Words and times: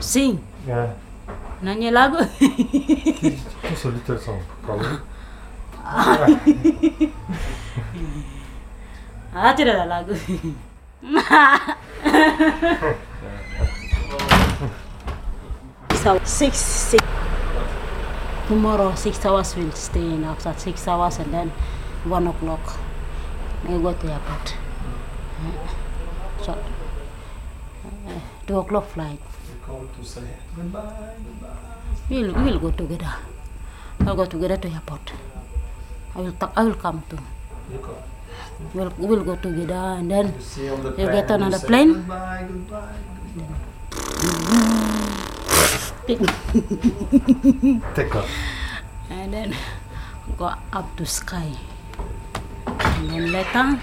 Sing. 0.00 0.38
Yeah. 0.66 0.94
Nyanyi 1.62 1.90
lagu. 1.90 2.18
Just 3.62 3.84
a 3.84 3.88
little 3.88 4.18
song, 4.18 4.42
probably. 4.62 4.98
ah, 9.34 9.50
tidak 9.56 9.74
ada 9.74 9.86
lagu. 9.90 10.14
so 15.98 16.18
six, 16.24 16.58
six. 16.58 17.02
Tomorrow 18.48 18.94
six 18.96 19.20
hours 19.26 19.52
we'll 19.56 19.72
stay 19.72 20.00
in 20.00 20.24
after 20.24 20.54
six 20.56 20.88
hours 20.88 21.18
and 21.18 21.34
then 21.34 21.52
one 22.08 22.26
o'clock 22.26 22.78
we 23.68 23.76
go 23.82 23.92
to 23.92 24.06
airport. 24.08 24.54
So 26.40 26.56
two 28.48 28.58
o'clock 28.58 28.86
flight. 28.88 29.20
We 29.48 29.54
to 29.96 30.04
say 30.10 30.22
goodbye, 30.56 31.14
goodbye. 31.24 31.48
We'll 32.10 32.32
we'll 32.42 32.58
go 32.58 32.70
together. 32.70 33.12
I'll 34.00 34.16
go 34.16 34.24
together 34.24 34.56
to 34.56 34.68
airport. 34.68 35.12
I 36.14 36.20
will 36.20 36.34
I 36.56 36.64
will 36.64 36.74
come 36.74 37.02
too. 37.10 37.18
You 37.70 37.78
go. 37.78 37.94
We'll 38.72 38.92
we'll 38.96 39.24
go 39.24 39.36
together 39.36 39.74
and 39.74 40.10
then 40.10 40.32
You 40.56 40.76
the 40.82 40.90
You 40.96 41.06
get 41.16 41.30
on 41.30 41.50
the 41.50 41.58
plane? 41.58 41.92
Goodbye, 41.92 42.46
goodbye. 42.48 42.94
Take 47.94 48.16
off. 48.16 48.30
and 49.10 49.32
then 49.34 49.54
go 50.38 50.52
up 50.72 50.96
to 50.96 51.04
sky. 51.04 51.52
And 52.66 53.10
then 53.10 53.32
later 53.32 53.78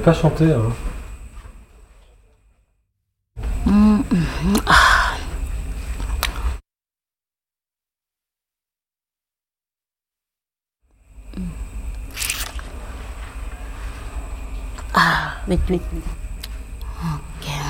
pas 0.00 0.14
chanter. 0.14 0.52
Hein. 0.52 0.72
Mmh, 3.66 4.02
ah. 4.66 5.16
ah, 14.94 15.36
wait, 15.46 15.60
wait. 15.68 15.80
Okay. 17.00 17.60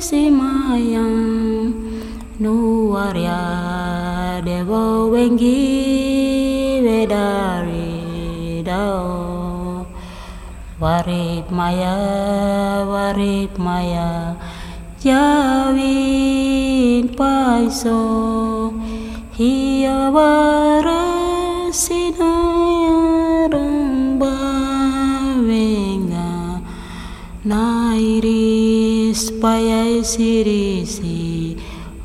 Isimayang 0.00 1.14
nuwarya 2.40 3.40
dewa 4.44 5.06
wengi 5.12 5.60
wedari 6.84 8.64
dao. 8.64 9.84
Warit 10.80 11.52
maya 11.52 12.00
warit 12.88 13.52
maya 13.60 14.40
jawin 15.04 16.32
paiso. 17.12 18.00
Hiya 19.36 20.08
wara 20.16 21.04
sinaya 21.72 23.48
ramba 23.52 24.36
venga 25.44 26.60
nairis 27.44 29.22
payai 29.40 30.00
sirisi 30.04 31.19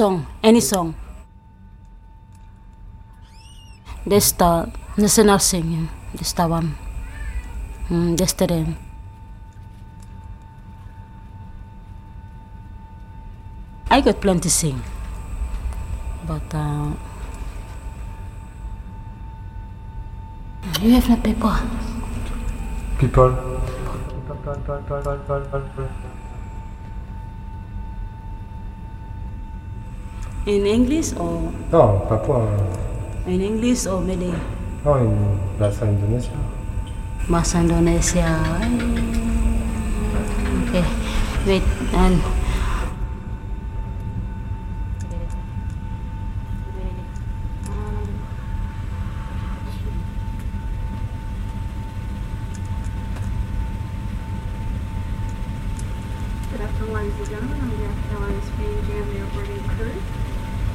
song, 0.00 0.24
any 0.42 0.60
song. 0.60 0.94
They 4.06 4.18
start 4.20 4.70
Desta, 4.96 4.96
national 4.96 5.38
singing, 5.38 5.88
desta 6.16 6.48
wam. 6.48 6.74
Mm, 7.90 8.18
Yesterday. 8.18 8.64
I 13.90 14.00
got 14.00 14.20
plenty 14.22 14.48
sing, 14.48 14.80
but 16.26 16.54
uh, 16.54 16.94
you 20.80 20.92
have 20.92 21.10
no 21.10 21.16
paper. 21.16 21.60
People. 22.98 23.36
people. 23.36 24.56
people. 24.56 24.56
people. 24.56 25.02
people. 25.02 25.18
people. 25.28 25.60
people. 25.76 26.19
In 30.50 30.66
English 30.66 31.14
or 31.14 31.38
Non, 31.70 32.02
Papua. 32.10 32.42
in 33.30 33.38
English 33.40 33.86
or 33.86 34.00
Malay 34.02 34.34
Non, 34.84 34.98
une 35.06 35.38
bahasa 35.60 35.86
Indonesia. 35.86 36.34
bahasa 37.30 37.62
Indonesia 37.62 38.26
okay 40.66 40.82
wait 41.46 41.62
and 41.94 42.18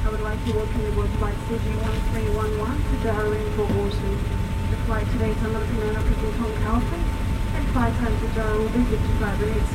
I 0.06 0.08
would 0.08 0.22
like 0.22 0.38
to 0.46 0.52
welcome 0.54 0.82
you 0.86 0.94
aboard 0.94 1.10
flight 1.18 1.34
CG1311 1.50 2.78
to 2.78 2.96
Darwin 3.02 3.42
for 3.58 3.66
Warsaw. 3.74 4.14
The 4.70 4.78
flight 4.86 5.02
today 5.10 5.34
is 5.34 5.42
under 5.42 5.58
the 5.58 5.66
command 5.66 5.98
of 5.98 6.06
Captain 6.06 6.32
Tom 6.38 6.52
Calvin, 6.62 7.02
and 7.58 7.66
flight 7.74 7.90
time 7.98 8.14
to 8.14 8.28
Darwin 8.38 8.70
will 8.70 8.86
be 8.86 8.86
55 8.86 9.40
minutes. 9.42 9.70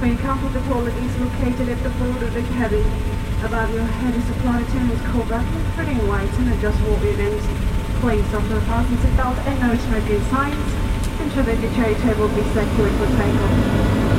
For 0.00 0.06
your 0.08 0.16
comfort, 0.24 0.56
the 0.56 0.64
toilet 0.64 0.96
is 0.96 1.12
located 1.20 1.68
at 1.68 1.80
the 1.84 1.92
foot 1.92 2.24
of 2.24 2.32
the 2.32 2.44
cabin. 2.56 2.88
Above 3.44 3.68
your 3.76 3.84
head 3.84 4.16
is 4.16 4.24
a 4.24 4.36
flight 4.40 4.64
attendant's 4.64 5.04
call 5.12 5.28
button, 5.28 5.60
fitting 5.76 6.00
lights 6.08 6.36
and 6.40 6.56
adjustable 6.56 6.96
ribbons. 7.04 7.44
Please 8.00 8.24
offer 8.32 8.56
fasten 8.64 8.96
seatbelt 8.96 9.36
and 9.44 9.60
no 9.60 9.76
smoking 9.76 10.24
signs. 10.32 10.68
Ensure 11.20 11.44
that 11.44 11.60
your 11.60 11.72
tray 11.76 11.92
table 12.00 12.32
be 12.32 12.40
secure 12.56 12.88
for 12.96 13.12
takeoff. 13.12 13.52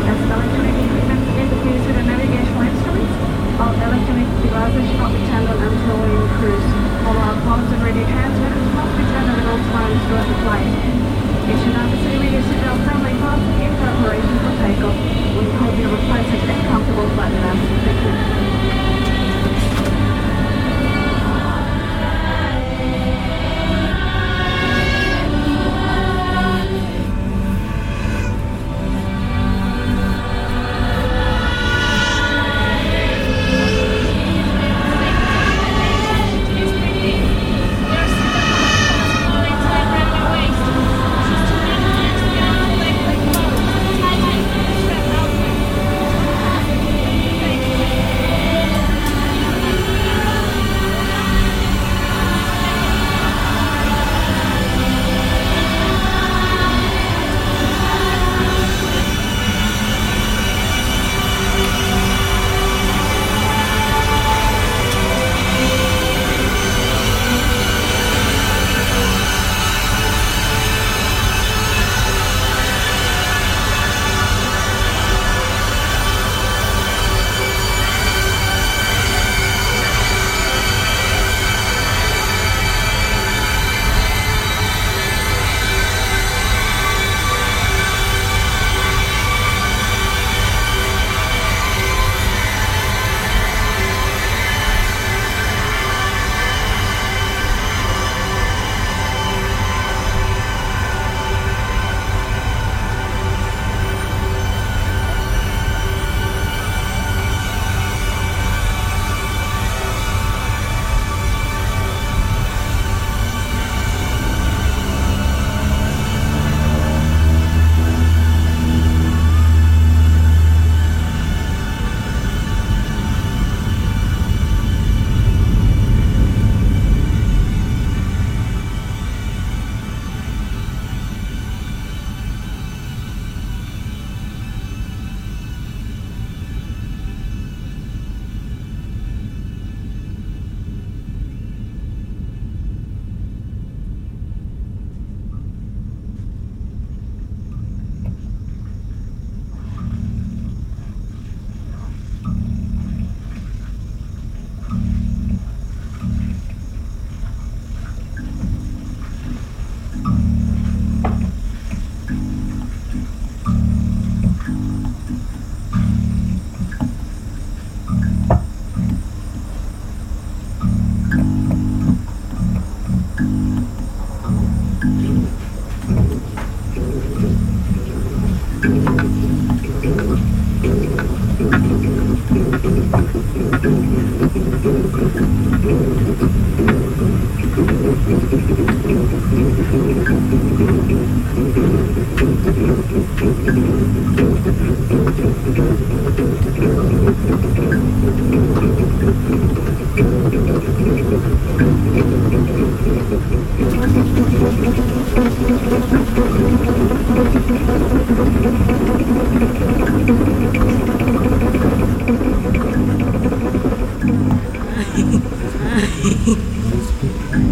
As 0.06 0.22
electronic 0.22 0.78
equipment 0.86 1.22
interferes 1.34 1.82
with 1.82 1.98
the 1.98 2.06
navigational 2.06 2.62
instruments, 2.62 3.38
all 3.58 3.74
electronic 3.74 4.30
devices 4.44 4.86
should 4.86 5.00
not 5.00 5.12
be 5.12 5.26
turned 5.26 5.50
on 5.50 5.58
until 5.58 5.98
we 5.98 6.14
in 6.14 6.30
cruise. 6.38 7.47
All 7.58 7.64
our 7.64 7.70
phones 7.70 7.74
and 7.74 7.84
radio 7.84 8.06
transmitters 8.06 8.70
must 8.76 8.98
be 8.98 9.04
turned 9.10 9.30
at 9.34 9.48
all 9.50 9.58
times 9.58 9.98
the 10.30 10.38
flight. 10.46 10.68
You 11.50 11.58
should 11.58 11.74
not 11.74 11.90
consider 11.90 12.30
your 12.30 12.42
seatbelt 12.44 12.86
firmly 12.86 13.14
fastened 13.18 13.62
in 13.64 13.76
preparation 13.82 14.38
for 14.46 14.54
takeoff. 14.62 15.67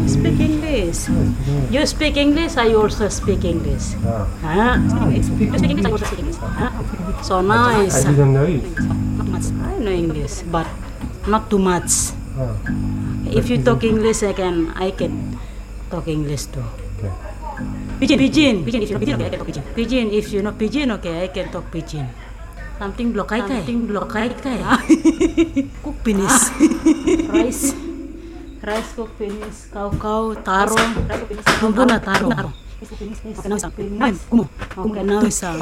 Speak 0.07 0.39
English. 0.41 1.05
You 1.69 1.85
speak 1.85 2.17
English, 2.17 2.57
I 2.57 2.73
also 2.73 3.09
speak 3.09 3.45
English. 3.45 3.93
Ah, 4.01 4.25
Huh? 4.41 4.73
You 5.13 5.21
speak 5.21 5.69
English, 5.69 5.85
I 5.85 5.91
also 5.93 6.05
speak 6.09 6.19
English. 6.25 6.39
Huh? 6.41 6.71
So 7.21 7.33
I 7.37 7.45
nice. 7.45 8.01
didn't 8.01 8.33
know 8.33 8.47
it. 8.49 8.63
Not 9.19 9.27
much. 9.29 9.47
I 9.61 9.77
know 9.77 9.93
English, 9.93 10.41
but 10.49 10.65
not 11.29 11.49
too 11.53 11.61
much. 11.61 12.15
Ah, 12.39 12.55
If 13.29 13.49
you 13.51 13.61
talk 13.61 13.83
English, 13.85 14.25
I 14.25 14.33
can 14.33 14.73
I 14.73 14.89
can 14.95 15.37
talk 15.93 16.07
English 16.09 16.49
too. 16.49 16.65
okay. 16.97 17.13
Pigeon, 17.99 18.19
pigeon, 18.19 18.63
pigeon. 18.63 18.81
If 18.81 18.91
you 18.91 18.95
know 18.95 18.99
pigeon, 19.01 19.21
okay, 19.21 19.23
I 19.25 19.29
can 19.29 19.39
talk 19.39 19.47
pigeon. 19.47 19.65
Pigeon, 19.75 20.07
if 20.11 20.27
you 20.33 20.41
know 20.41 20.51
pigeon, 20.51 20.91
okay, 20.91 21.23
I 21.23 21.27
can 21.27 21.47
talk 21.51 21.71
pigeon. 21.71 22.07
Something 22.75 23.15
block 23.15 23.31
kai 23.31 23.39
kai. 23.39 23.63
Something 23.63 23.87
block 23.87 24.11
kai 24.11 24.29
kai. 24.35 24.59
Cook 25.83 25.95
finish. 26.03 26.37
Rice. 27.35 27.71
Rice 28.59 28.91
cook 28.99 29.11
finish. 29.15 29.71
Kau 29.71 29.87
kau 29.95 30.35
taro. 30.43 30.75
Bumbu 31.63 31.87
na 31.87 32.01
taro. 32.03 32.27
Okay, 32.83 33.07
now 33.47 33.55
isang. 33.55 33.71
Now 33.95 34.11
I'm 34.11 34.19
kumo. 34.27 34.45
Okay, 34.75 35.03
now 35.07 35.21
isang. 35.23 35.55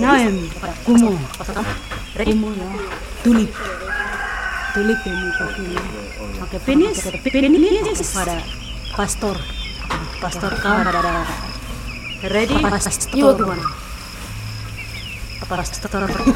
Now 0.00 0.18
I'm 0.18 0.50
kumo. 0.82 1.14
Kumo 2.18 2.48
ya. 2.50 2.68
Tulip. 3.22 3.50
Tulip 4.74 5.00
ini 5.06 5.28
kopi. 5.38 5.64
Okay, 6.48 6.60
finish. 6.66 6.98
Finish. 7.22 8.10
Para 8.10 8.42
pastor. 8.98 9.38
Pastor 10.18 10.50
kau. 10.58 11.43
Ready? 12.22 12.56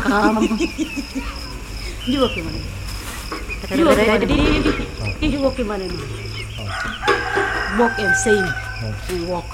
Kamu. 0.02 0.40
Juga 2.08 2.26
gimana? 2.36 2.60
Juga 3.72 3.92
ready? 3.96 4.26
Gimana? 5.56 5.84
Walk 7.78 7.94
and 8.00 8.14
sing. 8.18 8.44
And 9.08 9.22
walk. 9.30 9.46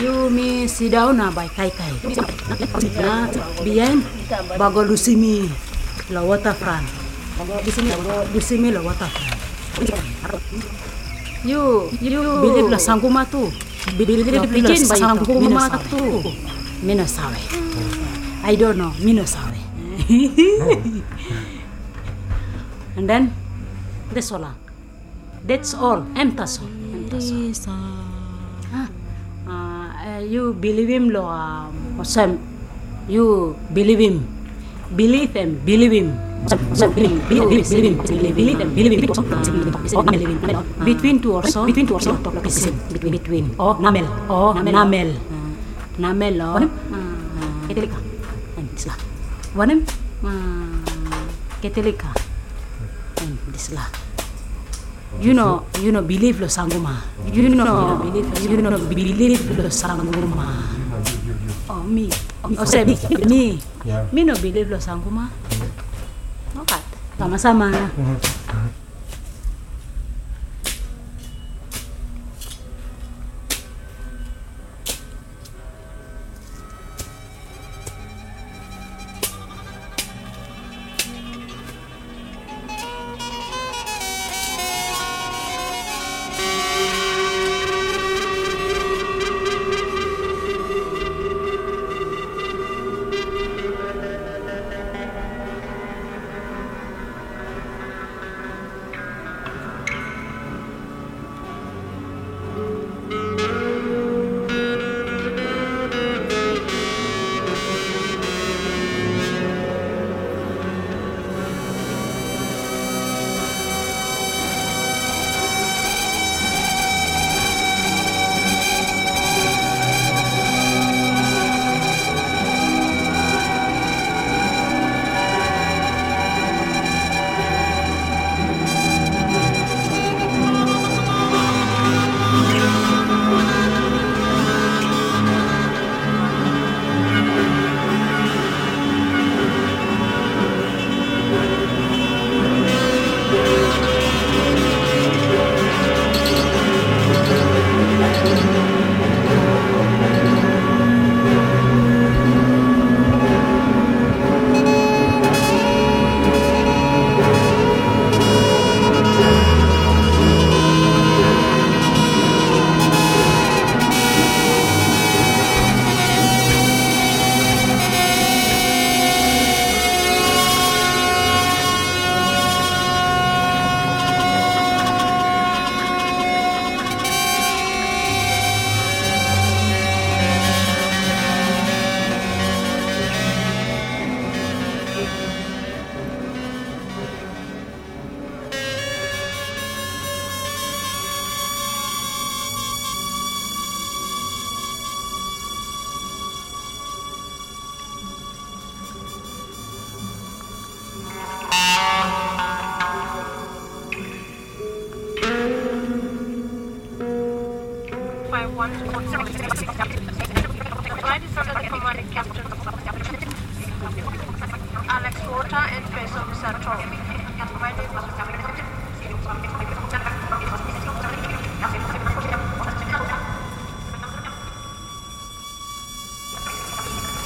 You 0.00 0.26
me 0.32 0.66
sit 0.66 0.90
down 0.90 1.20
na 1.20 1.30
by 1.30 1.46
kai 1.52 1.70
kai. 1.70 1.92
Na 2.98 3.28
behind 3.62 4.02
bago 4.58 4.82
lusimi 4.82 5.46
la 6.10 6.22
waterfront. 6.24 6.86
Lusimi 7.62 7.90
lusimi 8.34 8.68
la 8.72 8.80
waterfront. 8.82 9.36
You 11.44 11.90
you 12.00 12.22
believe 12.40 12.70
la 12.72 12.78
sanguma 12.82 13.26
tu. 13.28 13.50
Believe 13.98 14.30
la 14.30 14.46
pigeon 14.46 14.82
by 14.88 14.96
sanguma 14.96 15.66
tu. 15.90 16.22
Mina 16.82 17.06
sawe. 17.06 17.36
I 18.44 18.54
don't 18.56 18.78
know. 18.78 18.92
Mina 19.02 19.26
sawe. 19.26 19.58
And 22.96 23.08
then 23.08 23.32
that's 24.12 24.30
all. 24.32 24.46
That's 25.44 25.74
all. 25.74 26.02
Emtas 26.14 26.60
all. 26.62 26.68
Emtas 26.68 27.66
all. 27.66 28.02
Ah, 28.72 28.88
uh, 29.98 30.20
you 30.22 30.54
believe 30.54 30.88
him 30.88 31.10
lo 31.10 31.26
um, 31.26 31.98
Sam, 32.06 32.38
you 33.10 33.56
believe 33.74 33.98
him 33.98 34.22
believe 34.96 35.34
him 35.34 35.58
believe 35.66 35.92
him 35.92 36.31
Oh, 36.42 36.58
between 40.84 41.22
two 41.22 41.38
or 41.38 41.46
so. 41.46 41.62
Between 41.66 41.86
two 41.86 41.94
or 41.94 42.00
so. 42.02 42.14
Between 42.18 42.74
between. 42.90 43.12
Between. 43.12 43.54
Oh 43.58 43.74
namel. 43.78 44.06
Oh 44.28 44.52
namel. 44.54 45.14
Namel. 45.98 46.40
Ah. 46.42 46.58
Oh. 46.58 46.68
Ketelika 47.68 47.96
dislah 48.72 48.96
wanem 49.54 49.84
ketelika 51.62 52.08
dislah 53.52 53.86
you 55.20 55.34
know 55.36 55.60
you 55.78 55.92
know 55.92 56.00
believe 56.00 56.40
lo 56.40 56.48
sanguma. 56.48 57.04
You 57.28 57.52
know 57.52 58.00
believe 58.00 58.32
you 58.42 58.56
know. 58.64 58.78
Believe 58.80 59.44
lo 59.60 59.68
sanguma. 59.68 60.64
Oh 61.68 61.84
me. 61.84 62.08
Oh 62.42 62.64
say 62.64 62.84
me. 62.88 62.96
Me. 63.28 63.60
Yeah. 63.84 64.08
no 64.10 64.32
believe 64.40 64.72
lo 64.72 64.80
sanguma? 64.80 65.28
Okay 65.52 65.71
sama-sama 67.22 67.70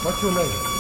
What's 0.07 0.23
your 0.23 0.33
name? 0.33 0.76